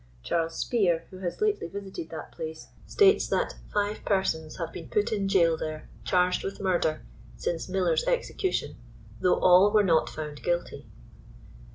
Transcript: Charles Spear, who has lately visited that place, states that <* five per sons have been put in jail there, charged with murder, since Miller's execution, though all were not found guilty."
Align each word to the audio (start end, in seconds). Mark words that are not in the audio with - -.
Charles 0.23 0.55
Spear, 0.55 1.05
who 1.11 1.19
has 1.19 1.41
lately 1.41 1.67
visited 1.67 2.09
that 2.09 2.31
place, 2.31 2.69
states 2.87 3.27
that 3.27 3.53
<* 3.63 3.71
five 3.71 4.03
per 4.03 4.23
sons 4.23 4.57
have 4.57 4.73
been 4.73 4.89
put 4.89 5.11
in 5.11 5.27
jail 5.27 5.55
there, 5.57 5.91
charged 6.03 6.43
with 6.43 6.59
murder, 6.59 7.05
since 7.37 7.69
Miller's 7.69 8.03
execution, 8.07 8.77
though 9.19 9.39
all 9.39 9.69
were 9.71 9.83
not 9.83 10.09
found 10.09 10.41
guilty." 10.41 10.87